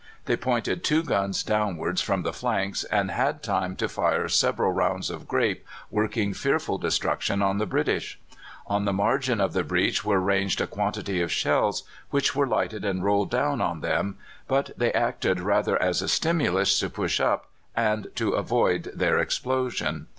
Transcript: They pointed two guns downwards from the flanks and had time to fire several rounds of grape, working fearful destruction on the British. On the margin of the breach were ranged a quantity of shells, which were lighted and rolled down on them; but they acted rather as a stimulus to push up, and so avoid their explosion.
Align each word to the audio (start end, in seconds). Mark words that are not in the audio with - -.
They 0.25 0.35
pointed 0.35 0.83
two 0.83 1.03
guns 1.03 1.43
downwards 1.43 2.01
from 2.01 2.23
the 2.23 2.33
flanks 2.33 2.83
and 2.85 3.11
had 3.11 3.43
time 3.43 3.75
to 3.75 3.87
fire 3.87 4.27
several 4.29 4.71
rounds 4.71 5.11
of 5.11 5.27
grape, 5.27 5.63
working 5.91 6.33
fearful 6.33 6.79
destruction 6.79 7.43
on 7.43 7.59
the 7.59 7.67
British. 7.67 8.19
On 8.65 8.85
the 8.85 8.93
margin 8.93 9.39
of 9.39 9.53
the 9.53 9.63
breach 9.63 10.03
were 10.03 10.19
ranged 10.19 10.59
a 10.59 10.65
quantity 10.65 11.21
of 11.21 11.31
shells, 11.31 11.83
which 12.09 12.35
were 12.35 12.47
lighted 12.47 12.83
and 12.83 13.03
rolled 13.03 13.29
down 13.29 13.61
on 13.61 13.81
them; 13.81 14.17
but 14.47 14.71
they 14.75 14.91
acted 14.93 15.39
rather 15.39 15.79
as 15.79 16.01
a 16.01 16.07
stimulus 16.09 16.79
to 16.79 16.89
push 16.89 17.19
up, 17.19 17.51
and 17.75 18.07
so 18.15 18.31
avoid 18.31 18.91
their 18.95 19.19
explosion. 19.19 20.07